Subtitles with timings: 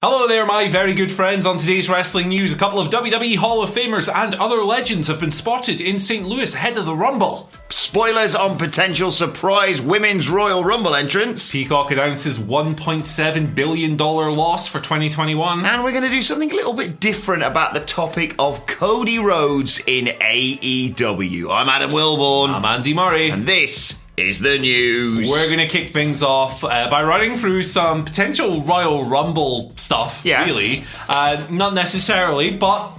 [0.00, 1.44] Hello there, my very good friends.
[1.44, 5.18] On today's wrestling news, a couple of WWE Hall of Famers and other legends have
[5.18, 6.24] been spotted in St.
[6.24, 7.50] Louis ahead of the Rumble.
[7.68, 11.50] Spoilers on potential surprise Women's Royal Rumble entrance.
[11.50, 15.66] Peacock announces $1.7 billion loss for 2021.
[15.66, 19.18] And we're going to do something a little bit different about the topic of Cody
[19.18, 21.52] Rhodes in AEW.
[21.52, 22.50] I'm Adam Wilborn.
[22.50, 23.30] I'm Andy Murray.
[23.30, 25.30] And this is the news.
[25.30, 30.22] We're going to kick things off uh, by running through some potential Royal Rumble stuff,
[30.24, 30.44] Yeah.
[30.44, 30.84] really.
[31.08, 32.90] Uh, not necessarily, but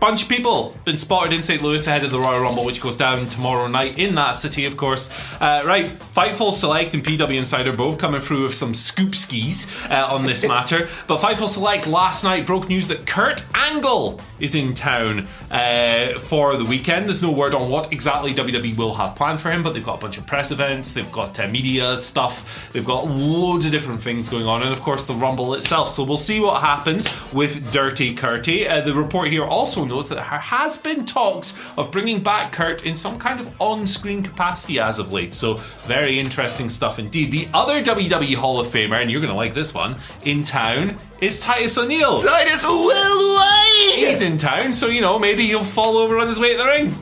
[0.00, 1.62] bunch of people been spotted in St.
[1.62, 4.76] Louis ahead of the Royal Rumble, which goes down tomorrow night in that city, of
[4.78, 5.10] course.
[5.40, 10.08] Uh, right, Fightful Select and PW Insider both coming through with some scoop skis uh,
[10.10, 10.88] on this matter.
[11.06, 16.56] But Fightful Select last night broke news that Kurt Angle is in town uh, for
[16.56, 17.04] the weekend.
[17.04, 19.98] There's no word on what exactly WWE will have planned for him, but they've got
[19.98, 24.02] a bunch of press events, they've got uh, media stuff, they've got loads of different
[24.02, 25.90] things going on, and of course the Rumble itself.
[25.90, 28.66] So we'll see what happens with Dirty Curty.
[28.66, 32.86] Uh, the report here also notes that there has been talks of bringing back Kurt
[32.86, 35.34] in some kind of on-screen capacity as of late.
[35.34, 35.54] So
[35.86, 37.30] very interesting stuff indeed.
[37.30, 40.96] The other WWE Hall of Famer, and you're going to like this one, in town
[41.20, 42.22] is Titus O'Neil.
[42.22, 43.94] Titus Worldwide!
[43.94, 46.64] He's in town, so you know maybe he'll fall over on his way to the
[46.64, 46.94] ring.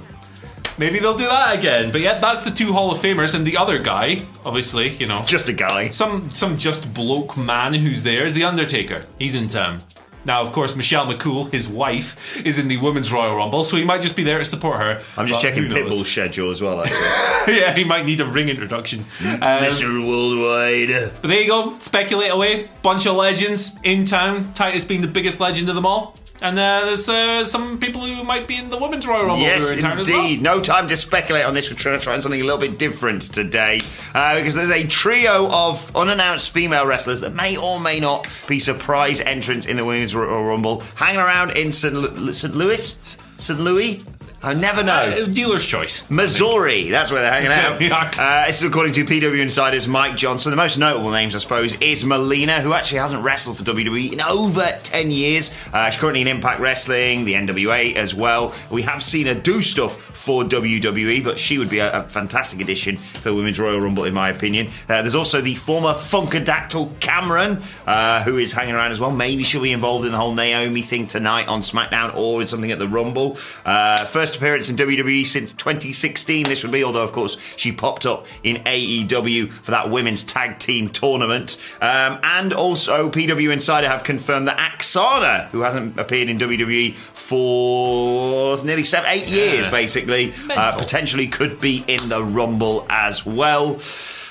[0.78, 1.90] Maybe they'll do that again.
[1.90, 5.22] But yeah, that's the two Hall of Famers, and the other guy, obviously, you know,
[5.26, 5.90] Just a guy.
[5.90, 9.04] some some just bloke man who's there is the Undertaker.
[9.18, 9.82] He's in town.
[10.24, 13.84] Now, of course, Michelle McCool, his wife, is in the Women's Royal Rumble, so he
[13.84, 15.00] might just be there to support her.
[15.16, 15.64] I'm just checking?
[15.68, 17.56] Pitbull's schedule as well, actually.
[17.58, 19.00] yeah, he might need a ring introduction.
[19.20, 20.06] Um, Mr.
[20.06, 21.12] Worldwide.
[21.22, 21.78] but there you go.
[21.78, 22.68] Speculate away.
[22.82, 24.52] Bunch of legends in town.
[24.52, 26.14] Titus being the biggest legend of them all.
[26.40, 29.42] And uh, there's uh, some people who might be in the Women's Royal Rumble who
[29.42, 30.20] Yes, are in town as well.
[30.20, 30.40] indeed.
[30.40, 31.68] No time to speculate on this.
[31.68, 33.80] We're trying to try something a little bit different today
[34.14, 38.60] uh, because there's a trio of unannounced female wrestlers that may or may not be
[38.60, 41.94] surprise entrants in the Women's Royal Rumble hanging around in St.
[41.94, 42.54] Lu- St.
[42.54, 42.96] Louis?
[43.38, 43.58] St.
[43.58, 44.04] Louis?
[44.40, 44.92] I never know.
[44.92, 46.08] Uh, dealer's choice.
[46.08, 47.80] Missouri, that's where they're hanging out.
[47.88, 48.10] Yeah.
[48.18, 50.50] uh, this is according to PW Insider's Mike Johnson.
[50.50, 54.20] The most notable names, I suppose, is Melina, who actually hasn't wrestled for WWE in
[54.20, 55.50] over 10 years.
[55.72, 58.54] Uh, she's currently in Impact Wrestling, the NWA as well.
[58.70, 59.96] We have seen her do stuff
[60.28, 64.04] for WWE, but she would be a, a fantastic addition to the Women's Royal Rumble,
[64.04, 64.66] in my opinion.
[64.86, 69.10] Uh, there's also the former Funkadactyl Cameron, uh, who is hanging around as well.
[69.10, 72.70] Maybe she'll be involved in the whole Naomi thing tonight on SmackDown or in something
[72.70, 73.38] at the Rumble.
[73.64, 78.04] Uh, first appearance in WWE since 2016, this would be, although, of course, she popped
[78.04, 81.56] up in AEW for that women's tag team tournament.
[81.80, 86.94] Um, and also, PW Insider have confirmed that Aksana, who hasn't appeared in WWE
[87.28, 93.78] for nearly seven, eight years, basically, uh, potentially could be in the Rumble as well.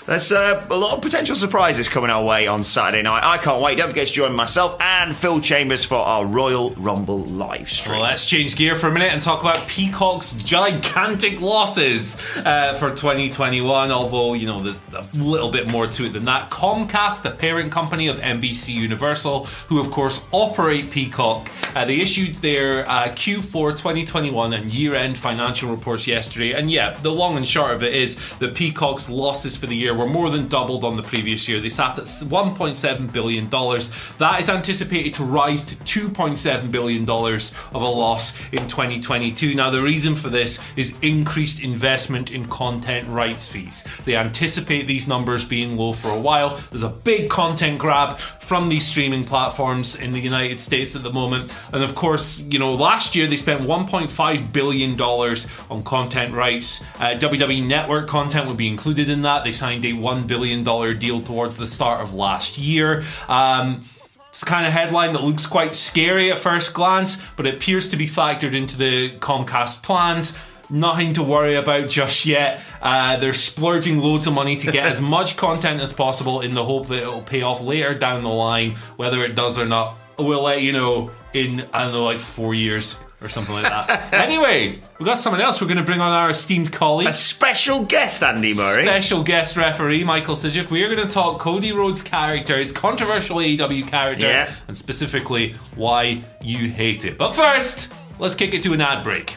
[0.07, 3.25] There's uh, a lot of potential surprises coming our way on Saturday night.
[3.25, 3.77] I can't wait.
[3.77, 7.97] Don't forget to join myself and Phil Chambers for our Royal Rumble live stream.
[7.97, 12.91] Well, let's change gear for a minute and talk about Peacock's gigantic losses uh, for
[12.91, 13.91] 2021.
[13.91, 16.49] Although, you know, there's a little bit more to it than that.
[16.49, 22.35] Comcast, the parent company of NBC Universal, who of course operate Peacock, uh, they issued
[22.35, 26.53] their uh, Q4 2021 and year end financial reports yesterday.
[26.53, 29.96] And yeah, the long and short of it is that Peacock's losses for the year
[29.97, 31.59] were more than doubled on the previous year.
[31.59, 33.49] They sat at $1.7 billion.
[33.49, 39.55] That is anticipated to rise to $2.7 billion of a loss in 2022.
[39.55, 43.83] Now, the reason for this is increased investment in content rights fees.
[44.05, 46.57] They anticipate these numbers being low for a while.
[46.69, 51.11] There's a big content grab from these streaming platforms in the United States at the
[51.11, 51.53] moment.
[51.73, 56.81] And of course, you know, last year they spent $1.5 billion on content rights.
[56.99, 59.43] Uh, WWE Network content would be included in that.
[59.43, 60.63] They signed a $1 billion
[60.97, 63.03] deal towards the start of last year.
[63.27, 63.85] Um,
[64.29, 67.89] it's the kind of headline that looks quite scary at first glance, but it appears
[67.89, 70.33] to be factored into the Comcast plans
[70.69, 72.61] nothing to worry about just yet.
[72.81, 76.63] Uh, they're splurging loads of money to get as much content as possible in the
[76.63, 78.71] hope that it'll pay off later down the line.
[78.97, 82.53] Whether it does or not, we'll let you know in, I don't know, like four
[82.53, 84.13] years or something like that.
[84.13, 87.07] anyway, we've got someone else we're going to bring on our esteemed colleague.
[87.07, 88.83] A special guest, Andy Murray.
[88.83, 90.69] Special guest referee Michael Sidgwick.
[90.69, 94.53] We are going to talk Cody Rhodes' character, his controversial AEW character, Yeah.
[94.67, 97.17] and specifically why you hate it.
[97.17, 99.35] But first, let's kick it to an ad break.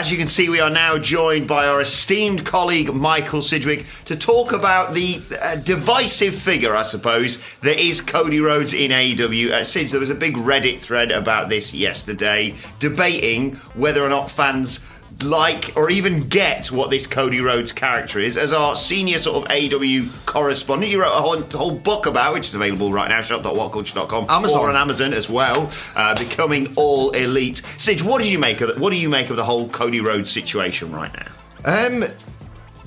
[0.00, 4.16] As you can see, we are now joined by our esteemed colleague Michael Sidgwick to
[4.16, 9.50] talk about the uh, divisive figure, I suppose, that is Cody Rhodes in AEW.
[9.50, 14.30] Uh, Sidge, there was a big Reddit thread about this yesterday, debating whether or not
[14.30, 14.80] fans
[15.22, 18.36] like or even get what this Cody Rhodes character is.
[18.36, 22.48] As our senior sort of AW correspondent, you wrote a whole, whole book about, which
[22.48, 24.60] is available right now, shop.whatculture.com, Amazon.
[24.60, 27.62] or on Amazon as well, uh, becoming all elite.
[27.78, 28.78] Sidge, what did you make of it?
[28.78, 31.26] What do you make of the whole Cody Rhodes situation right now?
[31.64, 32.04] Um,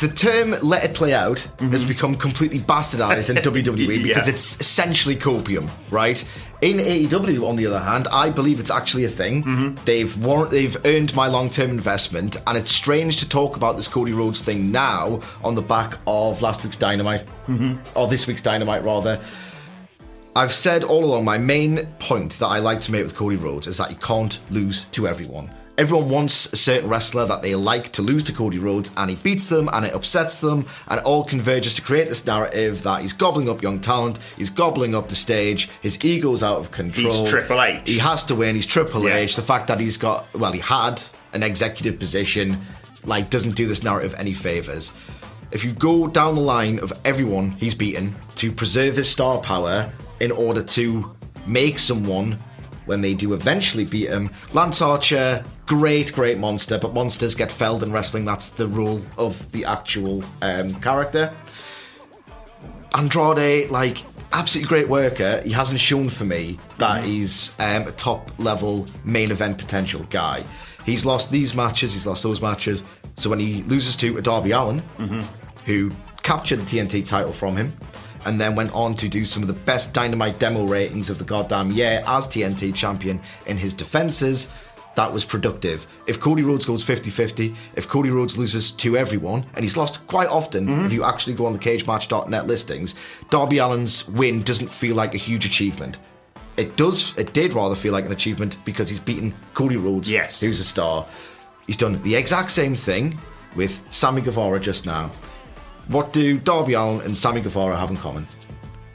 [0.04, 1.72] the term "let it play out" mm-hmm.
[1.72, 4.34] has become completely bastardized in WWE because Yeah.
[4.34, 6.24] it's essentially copium, right?
[6.62, 9.44] In AEW, on the other hand, I believe it's actually a thing.
[9.44, 9.86] Mm-hmm.
[9.86, 14.12] They've war- they've earned my long-term investment, and it's strange to talk about this Cody
[14.12, 17.78] Rhodes thing now on the back of last week's Dynamite, mm-hmm.
[17.98, 19.22] or this week's Dynamite rather.
[20.36, 23.68] I've said all along my main point that I like to make with Cody Rhodes
[23.68, 25.50] is that he can't lose to everyone.
[25.76, 29.16] Everyone wants a certain wrestler that they like to lose to Cody Rhodes, and he
[29.16, 33.02] beats them, and it upsets them, and it all converges to create this narrative that
[33.02, 37.22] he's gobbling up young talent, he's gobbling up the stage, his ego's out of control.
[37.22, 37.90] He's Triple H.
[37.90, 38.56] He has to win.
[38.56, 39.16] He's Triple Yeah.
[39.16, 39.36] H.
[39.36, 41.02] The fact that he's got, well, he had
[41.34, 42.64] an executive position,
[43.06, 44.94] like, doesn't do this narrative any favors.
[45.52, 49.92] If you go down the line of everyone he's beaten to preserve his star power
[50.20, 51.16] in order to
[51.48, 52.38] make someone
[52.86, 57.84] when they do eventually beat him, Lance Archer, great, great monster, but monsters get felled
[57.84, 58.26] in wrestling.
[58.26, 61.34] That's the rule of the actual um, character.
[62.96, 64.04] Andrade, like,
[64.34, 65.42] absolutely great worker.
[65.42, 70.44] He hasn't shown for me that he's um, a top level main event potential guy.
[70.86, 72.84] He's lost these matches, he's lost those matches.
[73.16, 74.82] So when he loses to a Darby Allin,
[75.66, 75.92] who
[76.24, 77.74] captured the TNT title from him,
[78.26, 81.24] and then went on to do some of the best dynamite demo ratings of the
[81.24, 84.50] goddamn year as TNT champion in his defenses,
[84.96, 85.88] that was productive.
[86.08, 90.06] If Cody Rhodes goes 50 50, if Cody Rhodes loses to everyone, and he's lost
[90.08, 90.86] quite often mm-hmm.
[90.86, 92.96] if you actually go on the cagematch.net listings,
[93.30, 95.98] Darby Allin's win doesn't feel like a huge achievement.
[96.58, 100.40] It does, it did rather feel like an achievement because he's beaten Cody Rhodes, Yes.
[100.40, 101.06] who's a star.
[101.66, 103.18] He's done the exact same thing
[103.56, 105.10] with Sammy Guevara just now.
[105.90, 108.26] What do Darby Allin and Sammy Guevara have in common?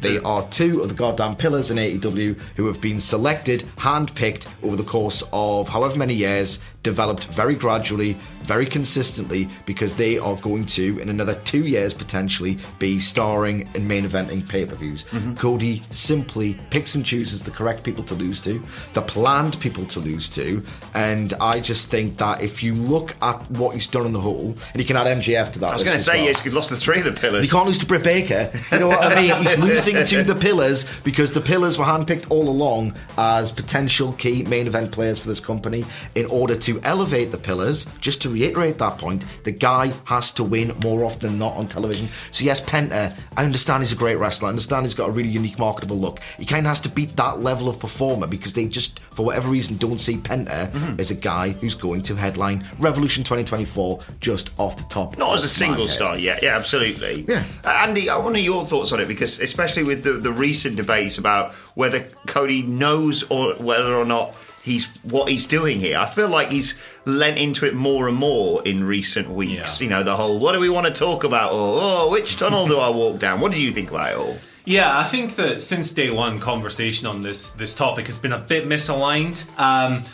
[0.00, 4.77] They are two of the goddamn pillars in AEW who have been selected, handpicked over
[4.77, 10.65] the course of however many years, developed very gradually, very consistently, because they are going
[10.65, 15.05] to, in another two years potentially, be starring in main eventing pay per views.
[15.05, 15.35] Mm-hmm.
[15.35, 18.62] Cody simply picks and chooses the correct people to lose to,
[18.95, 20.62] the planned people to lose to,
[20.95, 24.55] and I just think that if you look at what he's done on the whole,
[24.73, 25.71] and you can add MJF to that.
[25.71, 27.43] I was going to say, yes, you've lost the three of the pillars.
[27.45, 28.50] He can't lose to Britt Baker.
[28.73, 29.37] You know what I mean?
[29.37, 34.42] He's losing to the pillars because the pillars were handpicked all along as potential key
[34.45, 35.85] main event players for this company.
[36.14, 40.45] In order to elevate the pillars, just to reiterate that point, the guy has to
[40.45, 42.09] win more often than not on television.
[42.33, 44.47] So yes, Penta, I understand he's a great wrestler.
[44.47, 46.21] I understand he's got a really unique, marketable look.
[46.38, 49.49] He kind of has to beat that level of performer because they just, for whatever
[49.49, 51.00] reason, don't see Penta Mm-hmm.
[51.00, 55.16] as a guy who's going to headline Revolution 2024 just off the top.
[55.18, 56.42] Not as a single star yet.
[56.42, 57.25] Yeah, absolutely.
[57.28, 57.45] Yeah.
[57.64, 60.76] Uh, Andy, I want to your thoughts on it because, especially with the, the recent
[60.76, 65.99] debates about whether Cody knows or whether or not he's what he's doing here.
[65.99, 69.80] I feel like he's lent into it more and more in recent weeks.
[69.80, 69.85] Yeah.
[69.85, 72.66] You know, the whole "what do we want to talk about?" or "oh, which tunnel
[72.66, 74.37] do I walk down?" What do you think about it all?
[74.64, 78.38] Yeah, I think that since day one, conversation on this this topic has been a
[78.38, 79.44] bit misaligned.
[79.58, 80.04] Um,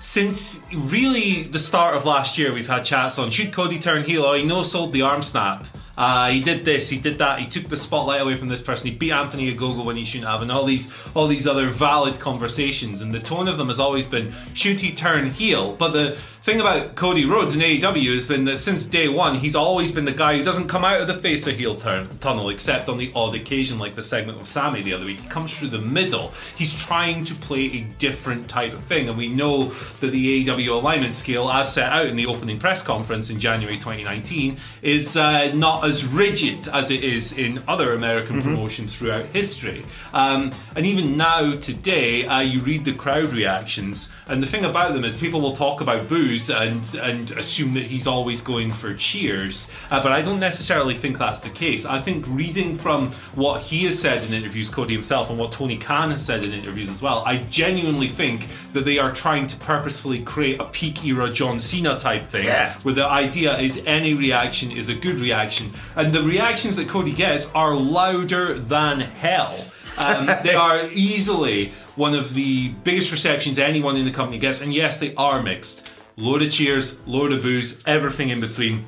[0.00, 4.24] since really the start of last year, we've had chats on should Cody turn heel?
[4.24, 5.66] Oh, he no sold the arm snap.
[5.96, 8.88] Uh, he did this, he did that, he took the spotlight away from this person,
[8.88, 12.18] he beat Anthony Ogogo when he shouldn't have, and all these all these other valid
[12.18, 13.00] conversations.
[13.00, 15.76] And the tone of them has always been, should he turn heel?
[15.76, 19.56] But the thing about Cody Rhodes in AEW has been that since day one, he's
[19.56, 22.50] always been the guy who doesn't come out of the face or heel turn, tunnel,
[22.50, 25.20] except on the odd occasion, like the segment with Sammy the other week.
[25.20, 26.34] He comes through the middle.
[26.54, 30.68] He's trying to play a different type of thing, and we know that the AEW
[30.68, 35.50] alignment scale, as set out in the opening press conference in January 2019, is uh,
[35.54, 39.82] not as rigid as it is in other American promotions throughout history.
[40.12, 44.92] Um, and even now, today, uh, you read the crowd reactions, and the thing about
[44.92, 48.94] them is people will talk about boos and and assume that he's always going for
[48.94, 51.84] cheers, uh, but I don't necessarily think that's the case.
[51.86, 55.76] I think reading from what he has said in interviews, Cody himself, and what Tony
[55.78, 59.56] Khan has said in interviews as well, I genuinely think that they are trying to
[59.56, 62.74] purposefully create a peak era John Cena type thing, Yeah.
[62.82, 67.12] where the idea is any reaction is a good reaction, and the reactions that Cody
[67.12, 69.64] gets are louder than hell.
[69.96, 74.74] Um, they are easily one of the biggest receptions anyone in the company gets, and
[74.74, 75.90] yes, they are mixed.
[76.16, 78.84] Load of cheers, load of boos, everything in between.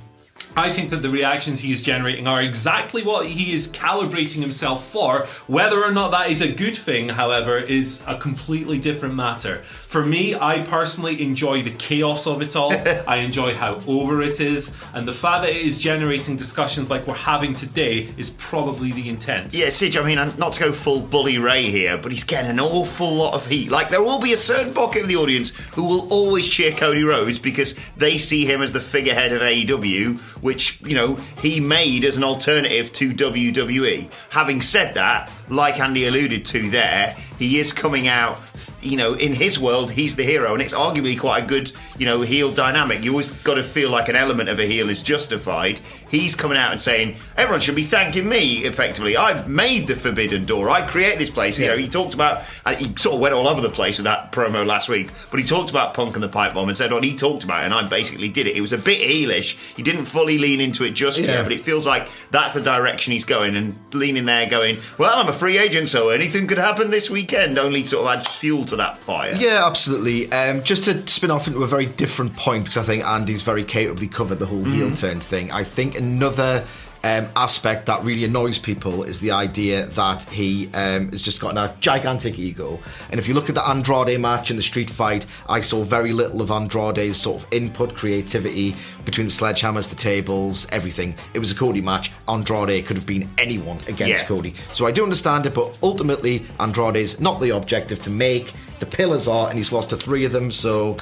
[0.57, 4.89] I think that the reactions he is generating are exactly what he is calibrating himself
[4.91, 5.27] for.
[5.47, 9.63] Whether or not that is a good thing, however, is a completely different matter.
[9.87, 12.73] For me, I personally enjoy the chaos of it all.
[13.07, 17.07] I enjoy how over it is, and the fact that it is generating discussions like
[17.07, 19.53] we're having today is probably the intent.
[19.53, 22.61] Yeah, Sidge, I mean, not to go full Bully Ray here, but he's getting an
[22.61, 23.71] awful lot of heat.
[23.71, 27.05] Like, there will be a certain pocket of the audience who will always cheer Cody
[27.05, 32.05] Rhodes because they see him as the figurehead of AEW, which, you know, he made
[32.05, 34.09] as an alternative to WWE.
[34.31, 38.39] Having said that, like Andy alluded to there, he is coming out.
[38.87, 42.07] You know, in his world, he's the hero, and it's arguably quite a good, you
[42.07, 43.03] know, heel dynamic.
[43.03, 45.81] You always got to feel like an element of a heel is justified.
[46.09, 48.59] He's coming out and saying everyone should be thanking me.
[48.65, 50.71] Effectively, I've made the forbidden door.
[50.71, 51.59] I create this place.
[51.59, 52.45] You know, he talked about.
[52.65, 55.41] uh, He sort of went all over the place with that promo last week, but
[55.41, 57.75] he talked about Punk and the pipe bomb and said what he talked about, and
[57.75, 58.57] I basically did it.
[58.57, 59.57] It was a bit heelish.
[59.77, 61.27] He didn't fully lean into it just Yeah.
[61.27, 65.13] yet, but it feels like that's the direction he's going, and leaning there, going, "Well,
[65.19, 68.65] I'm a free agent, so anything could happen this weekend." Only sort of adds fuel
[68.67, 69.35] to that fire.
[69.37, 70.31] Yeah, absolutely.
[70.33, 73.65] Um, just to spin off into a very different point, because I think Andy's very
[73.65, 75.51] capably covered the whole heel turn thing.
[75.53, 76.65] I think another
[77.05, 81.57] um, aspect that really annoys people is the idea that he um, has just got
[81.57, 82.81] a gigantic ego.
[83.11, 86.13] And if you look at the Andrade match and the street fight, I saw very
[86.13, 91.15] little of Andrade's sort of input, creativity between the sledgehammers, the tables, everything.
[91.33, 92.11] It was a Cody match.
[92.29, 94.25] Andrade could have been anyone against Yeah.
[94.25, 94.55] Cody.
[94.75, 98.53] So I do understand it, but ultimately, Andrade's not the objective to make.
[98.79, 100.97] The pillars are, and he's lost to three of them, so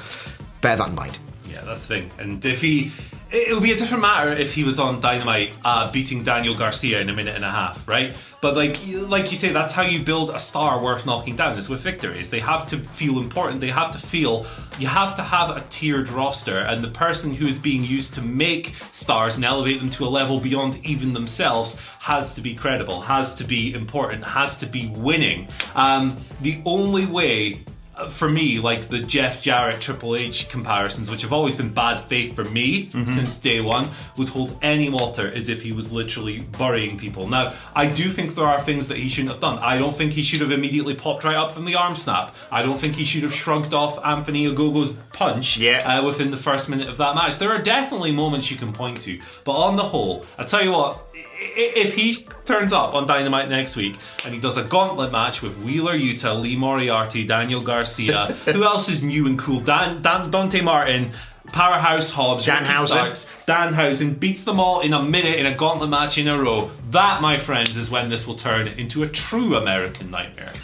[0.61, 1.17] bear that in mind.
[1.49, 2.11] Yeah, that's the thing.
[2.19, 2.91] And if he,
[3.35, 7.01] it would be a different matter if he was on Dynamite uh, beating Daniel Garcia
[7.01, 8.13] in a minute and a half, right?
[8.41, 11.57] But like, like you say, that's how you build a star worth knocking down.
[11.57, 12.29] Is with victories.
[12.29, 13.59] They have to feel important.
[13.59, 14.45] They have to feel.
[14.79, 18.21] You have to have a tiered roster, and the person who is being used to
[18.21, 23.01] make stars and elevate them to a level beyond even themselves has to be credible,
[23.01, 25.47] has to be important, has to be winning.
[25.75, 27.65] Um, the only way
[28.09, 32.35] for me, like the Jeff Jarrett Triple H comparisons, which have always been bad faith
[32.35, 33.87] for me since day one,
[34.17, 37.27] would hold any water as if he was literally burying people.
[37.27, 39.59] Now, I do think there are things that he shouldn't have done.
[39.59, 42.35] I don't think he should have immediately popped right up from the arm snap.
[42.51, 45.99] I don't think he should have shrugged off Anthony Ogogo's punch Yeah.
[45.99, 47.37] uh, within the first minute of that match.
[47.37, 50.71] There are definitely moments you can point to, but on the whole, I tell you
[50.73, 51.01] what.
[51.37, 55.57] If he turns up on Dynamite next week and he does a gauntlet match with
[55.59, 59.59] Wheeler Yuta, Lee Moriarty, Daniel Garcia, who else is new and cool?
[59.59, 61.11] Dan, Dan Dante Martin,
[61.47, 62.87] Powerhouse Hobbs, Danhausen.
[62.87, 66.71] Starks, Danhausen beats them all in a minute in a gauntlet match in a row.
[66.89, 70.51] That, my friends, is when this will turn into a true American nightmare.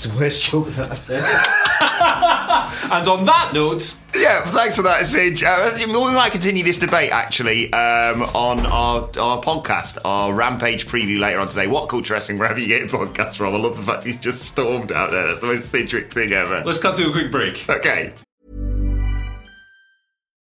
[0.00, 2.90] It's the worst joke I've ever heard.
[2.90, 5.42] and on that note, Yeah, thanks for that, Sidge.
[5.42, 11.20] Uh, we might continue this debate actually um, on our, our podcast, our Rampage preview
[11.20, 11.66] later on today.
[11.66, 12.38] What culture wrestling?
[12.38, 15.26] Wherever you get your podcast from, I love the fact he's just stormed out there.
[15.26, 16.62] That's the most Sidgwick thing ever.
[16.64, 17.68] let's cut to a quick break.
[17.68, 18.14] Okay.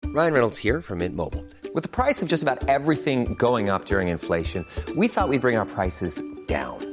[0.05, 1.45] Ryan Reynolds here from Mint Mobile.
[1.73, 5.57] With the price of just about everything going up during inflation, we thought we'd bring
[5.57, 6.92] our prices down.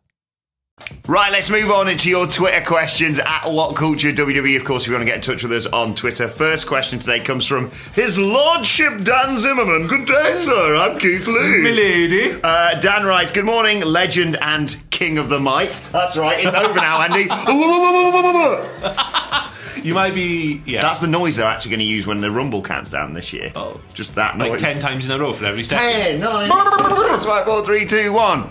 [1.07, 4.55] Right, let's move on into your Twitter questions at What Culture WWE.
[4.55, 6.99] Of course, if you want to get in touch with us on Twitter, first question
[6.99, 9.87] today comes from His Lordship Dan Zimmerman.
[9.87, 10.75] Good day, sir.
[10.75, 11.61] I'm Keith Lee.
[11.63, 12.39] Milady.
[12.43, 15.71] Uh, Dan writes, Good morning, legend and king of the mic.
[15.91, 17.27] That's right, it's over now, Andy.
[19.83, 22.61] You might be, yeah, That's the noise they're actually going to use when the Rumble
[22.61, 23.51] counts down this year.
[23.55, 23.81] Oh.
[23.95, 24.61] Just that like noise.
[24.61, 25.79] 10 times in a row for every step.
[25.79, 28.49] 10, 9, 6, 5, 4, 3, 2, 1.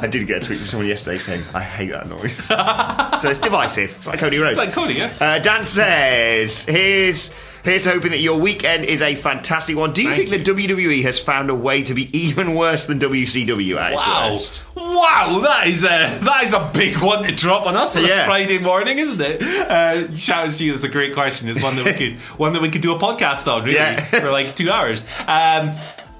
[0.00, 2.36] I did get a tweet from someone yesterday saying, I hate that noise.
[3.20, 3.94] so it's divisive.
[3.96, 4.58] It's like Cody Rhodes.
[4.58, 5.12] Like Cody, yeah.
[5.20, 7.30] Uh, Dan says, here's,
[7.64, 9.92] here's hoping that your weekend is a fantastic one.
[9.92, 12.98] Do you Thank think the WWE has found a way to be even worse than
[12.98, 14.30] WCW at its Wow.
[14.30, 14.62] worst?
[14.76, 15.88] Wow, that is a
[16.24, 18.22] that is a big one to drop on us on Yeah.
[18.22, 19.42] a Friday morning, isn't it?
[19.42, 20.72] Uh, shout out to you.
[20.72, 21.48] That's a great question.
[21.48, 24.00] It's one that we could one that we could do a podcast on, really, Yeah.
[24.00, 25.04] for like two hours.
[25.26, 25.72] Um,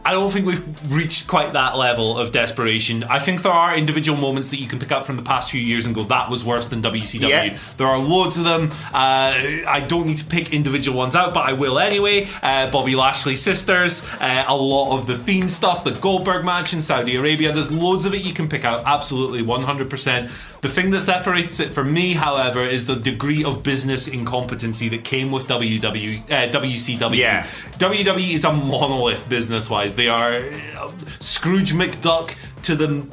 [0.02, 3.04] I don't think we've reached quite that level of desperation.
[3.04, 5.60] I think there are individual moments that you can pick up from the past few
[5.60, 7.28] years and go, that was worse than WCW.
[7.28, 7.58] Yeah.
[7.76, 8.70] There are loads of them.
[8.92, 9.36] Uh,
[9.68, 12.28] I don't need to pick individual ones out, but I will anyway.
[12.42, 16.80] Uh, Bobby Lashley sisters, uh, a lot of the Fiend stuff, the Goldberg match in
[16.80, 17.52] Saudi Arabia.
[17.52, 20.30] There's loads of it you can pick out, absolutely 100%.
[20.61, 25.05] The thing that separates it from me, however, is the degree of business incompetency that
[25.05, 27.16] came with WW, uh, WCW.
[27.16, 27.46] Yeah.
[27.79, 29.96] WWE is a monolith business wise.
[29.96, 30.37] They are
[30.77, 33.07] uh, Scrooge McDuck to the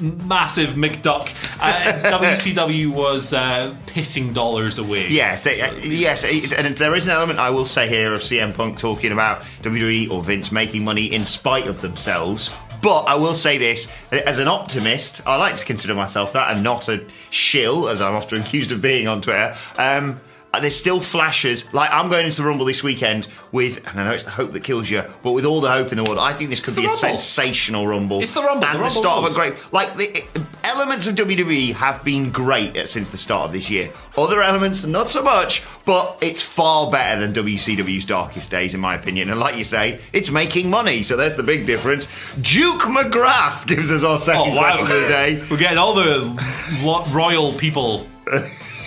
[0.00, 1.28] massive McDuck.
[1.60, 5.08] Uh, WCW was uh, pissing dollars away.
[5.08, 8.54] Yes, they, uh, yes, and there is an element I will say here of CM
[8.54, 12.50] Punk talking about WWE or Vince making money in spite of themselves.
[12.82, 16.62] But I will say this: as an optimist, I like to consider myself that, and
[16.62, 19.54] not a shill, as I'm often accused of being on Twitter.
[19.78, 20.20] Um,
[20.60, 21.70] there's still flashes.
[21.74, 24.52] Like I'm going into the Rumble this weekend with, and I know it's the hope
[24.52, 26.74] that kills you, but with all the hope in the world, I think this could
[26.74, 26.98] be a Rumble.
[27.18, 28.20] sensational Rumble.
[28.22, 28.64] It's the Rumble.
[28.64, 30.24] and The the, Rumble start of a great like the
[30.66, 33.90] elements of WWE have been great since the start of this year.
[34.18, 38.94] Other elements, not so much, but it's far better than WCW's darkest days, in my
[38.94, 39.30] opinion.
[39.30, 42.06] And like you say, it's making money, so there's the big difference.
[42.42, 44.76] Duke McGrath gives us our second Oh, wow.
[44.76, 45.44] question of the day.
[45.50, 48.06] We're getting all the royal people.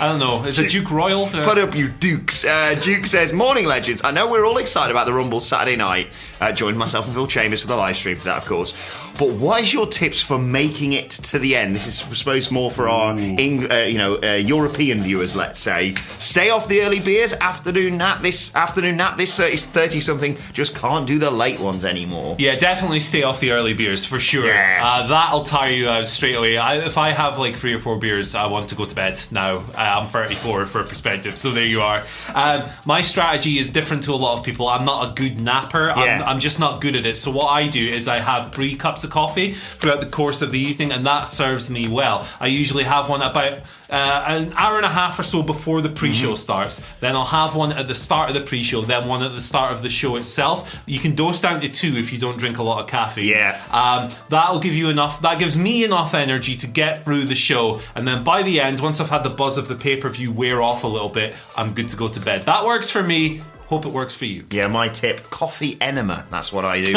[0.01, 0.43] I don't know.
[0.45, 1.25] Is it Duke Royal?
[1.25, 2.43] Uh, Put up, you dukes.
[2.45, 4.01] Uh, Duke says, Morning, legends.
[4.03, 6.07] I know we're all excited about the Rumble Saturday night.
[6.39, 8.73] Uh, joined myself and Phil Chambers for the live stream for that, of course.
[9.19, 11.75] But what is your tips for making it to the end?
[11.75, 15.93] This is, supposed more for our Eng- uh, you know, uh, European viewers, let's say.
[16.19, 18.21] Stay off the early beers, afternoon nap.
[18.21, 22.37] This afternoon nap, this 30 something just can't do the late ones anymore.
[22.39, 24.47] Yeah, definitely stay off the early beers for sure.
[24.47, 24.79] Yeah.
[24.81, 26.57] Uh, that'll tire you out straight away.
[26.57, 29.19] I, if I have like three or four beers, I want to go to bed
[29.31, 29.57] now.
[29.57, 32.03] Uh, I'm 34 for perspective, so there you are.
[32.33, 34.69] Um, my strategy is different to a lot of people.
[34.69, 35.91] I'm not a good napper.
[35.91, 36.23] I'm, Yeah.
[36.25, 37.17] I'm just not good at it.
[37.17, 40.51] So what I do is I have three cups of coffee throughout the course of
[40.51, 42.27] the evening, and that serves me well.
[42.39, 45.89] I usually have one about uh, an hour and a half or so before the
[45.89, 46.81] pre-show starts.
[46.99, 49.71] Then I'll have one at the start of the pre-show, then one at the start
[49.71, 50.81] of the show itself.
[50.85, 53.27] You can dose down to two if you don't drink a lot of caffeine.
[53.27, 53.61] Yeah.
[53.71, 55.21] Um, that'll give you enough.
[55.21, 58.79] That gives me enough energy to get through the show, and then by the end,
[58.79, 61.35] once I've had the buzz of the pay per view wear off a little bit,
[61.57, 62.45] I'm good to go to bed.
[62.45, 63.41] That works for me.
[63.69, 64.45] Hope it works for you.
[64.49, 66.25] Yeah, my tip: coffee enema.
[66.31, 66.93] That's what I do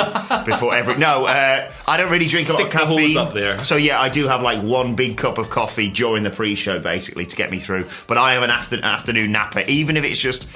[0.51, 0.97] before every.
[0.97, 3.17] No, uh, I don't really drink a lot Stick of caffeine.
[3.19, 3.63] up there.
[3.63, 7.27] So yeah, I do have like one big cup of coffee during the pre-show, basically,
[7.27, 7.89] to get me through.
[8.07, 10.47] But I am an after- afternoon napper, even if it's just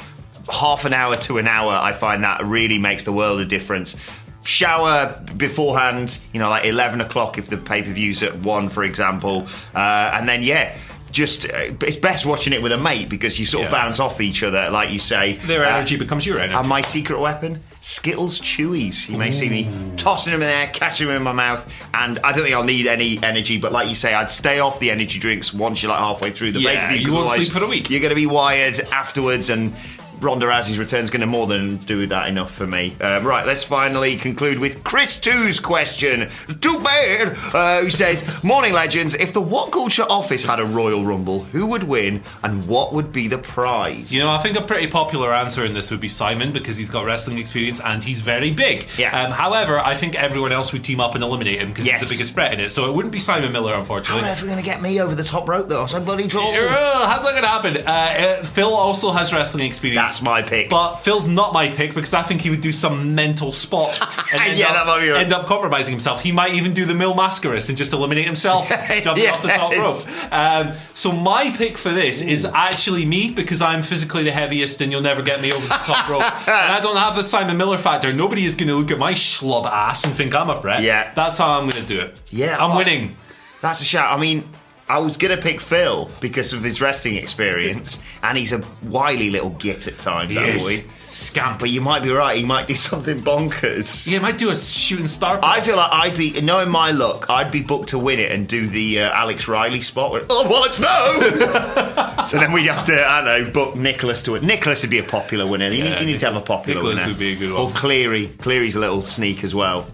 [0.51, 1.71] half an hour to an hour.
[1.73, 3.95] I find that really makes the world of difference.
[4.43, 8.85] Shower beforehand, you know, like eleven o'clock if the pay per view's at one, for
[8.85, 10.75] example, uh, and then yeah.
[11.13, 11.49] Just, uh,
[11.83, 13.79] it's best watching it with a mate because you sort of Yeah.
[13.79, 15.35] bounce off each other, like you say.
[15.45, 16.55] Their Uh, energy becomes your energy.
[16.59, 19.09] and my secret weapon, Skittles Chewies.
[19.09, 21.65] You may see me tossing them in there, catching them in my mouth,
[21.95, 23.57] and I don't think I'll need any energy.
[23.57, 26.53] But like you say, I'd stay off the energy drinks once you're like halfway through
[26.53, 27.89] the Yeah, you won't sleep for a week.
[27.91, 29.73] You're going to be wired afterwards, and
[30.21, 32.97] Ronda Rousey's return's going to more than do that enough for me.
[33.01, 36.29] Um, right, let's finally conclude with Chris 2's question.
[36.61, 37.37] Too bad.
[37.55, 39.15] Uh, who says, "Morning legends.
[39.15, 43.13] If the What Culture office had a Royal Rumble, who would win, and what would
[43.13, 46.09] be the prize?" You know, I think a pretty popular answer in this would be
[46.09, 48.87] Simon because he's got wrestling experience and he's very big.
[48.99, 49.19] Yeah.
[49.25, 52.01] Um, however, I think everyone else would team up and eliminate him because Yes.
[52.01, 52.71] he's the biggest threat in it.
[52.71, 54.29] So it wouldn't be Simon Miller, How unfortunately.
[54.29, 55.83] earth are we going to get me over the top rope, though?
[55.83, 56.53] I'm so bloody tall.
[56.53, 57.77] How's that going to happen?
[57.87, 60.06] Uh, uh, Phil also has wrestling experience.
[60.07, 60.71] That's my pick.
[60.71, 63.99] But Phil's not my pick because I think he would do some mental spot
[64.33, 65.21] and end, Yeah, up, that might be right.
[65.23, 66.21] end up compromising himself.
[66.23, 68.69] He might even do the Mil Mascaras and just eliminate himself
[69.03, 70.33] jumping off the top rope.
[70.33, 74.91] Um, so my pick for this is actually me because I'm physically the heaviest and
[74.93, 76.23] you'll never get me over the top rope.
[76.47, 78.13] And I don't have the Simon Miller factor.
[78.13, 80.83] Nobody is going to look at my schlub ass and think I'm a threat.
[80.83, 81.13] Yeah.
[81.15, 82.21] That's how I'm going to do it.
[82.31, 83.17] Yeah, I'm I- winning.
[83.63, 84.17] That's a shout.
[84.17, 84.45] I mean,
[84.89, 89.31] I was going to pick Phil because of his wrestling experience, and he's a wily
[89.31, 90.63] little git at times, that Yes.
[90.63, 90.85] boy.
[91.09, 91.59] Scamp.
[91.61, 94.07] But you might be right, he might do something bonkers.
[94.07, 95.41] Yeah, he might do a shooting star.
[95.43, 98.47] I feel like I'd be, knowing my luck, I'd be booked to win it and
[98.47, 102.25] do the uh, Alex Riley spot where, oh, bollocks, no!
[102.27, 104.43] so then we'd have to, I don't know, book Nicholas to it.
[104.43, 105.69] Nicholas would be a popular winner.
[105.71, 107.09] You, Yeah, need, you need to have a popular Nicholas winner.
[107.09, 107.63] would be a good one.
[107.63, 108.29] Or Cleary.
[108.39, 109.89] Cleary's a little sneak as well.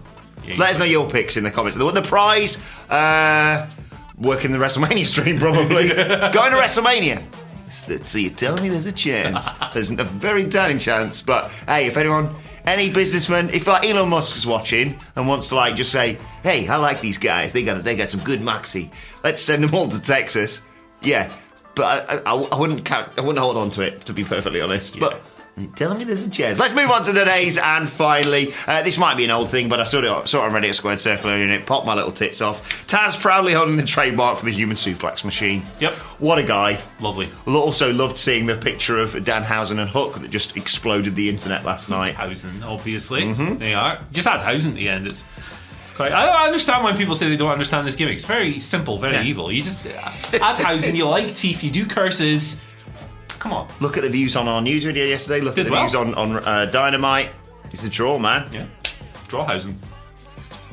[0.45, 1.77] Yeah, Let us know your picks in the comments.
[1.77, 2.57] The, the prize,
[2.89, 3.67] uh,
[4.23, 5.87] working the WrestleMania stream probably.
[5.89, 7.23] Going to WrestleMania.
[8.05, 9.45] So you're telling me there's a chance?
[9.73, 12.33] There's a very tiny chance, but hey, if anyone,
[12.65, 16.77] any businessman, if like Elon Musk's watching and wants to like just say, hey, I
[16.77, 17.51] like these guys.
[17.51, 18.89] They got they got some good moxie.
[19.23, 20.61] Let's send them all to Texas.
[21.01, 21.31] Yeah,
[21.75, 24.61] but I, I, I wouldn't count, I wouldn't hold on to it to be perfectly
[24.61, 24.97] honest.
[24.99, 25.21] But
[25.75, 26.57] Telling me there's a chance.
[26.57, 29.79] Let's move on to today's, and finally, uh, this might be an old thing, but
[29.79, 32.41] I saw it, saw it on Reddit Squared Circle and it popped my little tits
[32.41, 32.87] off.
[32.87, 35.61] Taz proudly holding the trademark for the human suplex machine.
[35.79, 35.93] Yep.
[36.19, 36.79] What a guy.
[36.99, 37.29] Lovely.
[37.45, 41.87] Also loved seeing the picture of Danhausen and Hook that just exploded the internet last
[41.87, 42.15] night.
[42.15, 43.21] Hausen, obviously.
[43.21, 43.57] Mm-hmm.
[43.59, 43.99] They are.
[44.11, 45.05] Just add Hausen at the end.
[45.05, 45.23] It's,
[45.83, 46.13] it's quite.
[46.13, 48.15] I, understand when people say they don't understand this gimmick.
[48.15, 49.23] It's very simple, very Yeah.
[49.23, 49.51] evil.
[49.51, 52.57] You just add Hausen, you like teeth, you do curses.
[53.43, 53.67] Come on.
[53.81, 55.41] Look at the views on our news video yesterday.
[55.41, 55.81] Look Did at the well.
[55.81, 57.29] views on, on uh, Dynamite.
[57.71, 58.47] It's a draw, man.
[58.53, 58.67] Yeah.
[59.27, 59.77] Draw Hausen.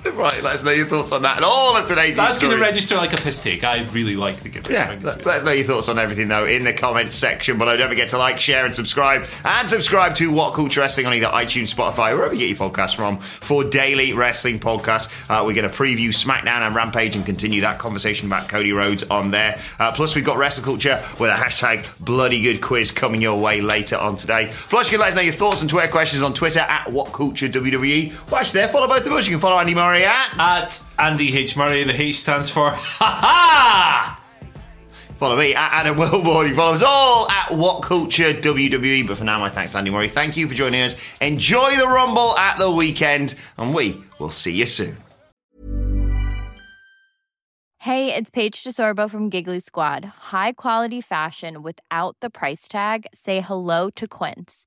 [0.21, 2.61] Right, let us know your thoughts on that and all of today's That's going to
[2.61, 3.65] register like a piss take.
[3.65, 4.51] I really like the.
[4.51, 7.57] I Yeah, let, let us know your thoughts on everything though in the comments section
[7.59, 7.77] below.
[7.77, 9.27] Don't forget to like, share, and subscribe.
[9.45, 12.95] And subscribe to What Culture Wrestling on either iTunes, Spotify, wherever you get your podcasts
[12.95, 15.09] from for daily wrestling podcasts.
[15.31, 19.05] Uh, we're going to preview SmackDown and Rampage and continue that conversation about Cody Rhodes
[19.05, 19.59] on there.
[19.79, 23.61] Uh, plus, we've got Wrestle Culture with a hashtag Bloody Good Quiz coming your way
[23.61, 24.51] later on today.
[24.53, 27.13] Plus, you can let us know your thoughts and Twitter questions on Twitter at What
[27.13, 28.31] Culture WWE.
[28.31, 29.27] Well, actually, there, follow both of us.
[29.27, 30.39] You can follow Andy Murray at.
[30.39, 31.57] At Andy H.
[31.57, 34.17] Murray, the H stands for Ha Ha!
[35.19, 36.49] Follow me at Adam Wilborn.
[36.49, 39.07] You follow us all at What Culture WWE.
[39.07, 40.09] But for now, my thanks Andy Murray.
[40.09, 40.97] Thank you for joining us.
[41.21, 44.97] Enjoy the Rumble at the weekend, and we will see you soon.
[47.81, 50.05] Hey, it's Paige DeSorbo from Giggly Squad.
[50.33, 53.07] High quality fashion without the price tag.
[53.15, 54.67] Say hello to Quince.